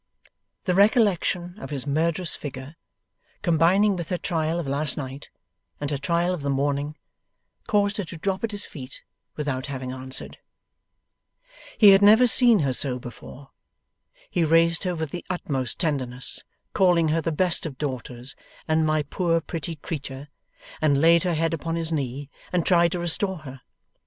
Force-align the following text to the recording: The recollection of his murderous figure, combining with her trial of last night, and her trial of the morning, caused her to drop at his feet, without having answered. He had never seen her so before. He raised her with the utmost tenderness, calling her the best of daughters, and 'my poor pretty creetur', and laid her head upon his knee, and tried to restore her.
The 0.63 0.73
recollection 0.73 1.59
of 1.59 1.69
his 1.69 1.85
murderous 1.85 2.35
figure, 2.35 2.75
combining 3.43 3.95
with 3.95 4.09
her 4.09 4.17
trial 4.17 4.57
of 4.59 4.65
last 4.65 4.97
night, 4.97 5.29
and 5.79 5.91
her 5.91 5.97
trial 5.99 6.33
of 6.33 6.41
the 6.41 6.49
morning, 6.49 6.97
caused 7.67 7.97
her 7.97 8.03
to 8.05 8.17
drop 8.17 8.43
at 8.43 8.49
his 8.49 8.65
feet, 8.65 9.03
without 9.35 9.67
having 9.67 9.91
answered. 9.91 10.39
He 11.77 11.89
had 11.89 12.01
never 12.01 12.25
seen 12.25 12.61
her 12.61 12.73
so 12.73 12.97
before. 12.97 13.51
He 14.31 14.43
raised 14.43 14.85
her 14.85 14.95
with 14.95 15.11
the 15.11 15.23
utmost 15.29 15.77
tenderness, 15.79 16.43
calling 16.73 17.09
her 17.09 17.21
the 17.21 17.31
best 17.31 17.67
of 17.67 17.77
daughters, 17.77 18.35
and 18.67 18.87
'my 18.87 19.03
poor 19.03 19.39
pretty 19.39 19.75
creetur', 19.75 20.29
and 20.81 20.99
laid 20.99 21.21
her 21.25 21.35
head 21.35 21.53
upon 21.53 21.75
his 21.75 21.91
knee, 21.91 22.27
and 22.51 22.65
tried 22.65 22.91
to 22.93 22.97
restore 22.99 23.37
her. 23.45 23.61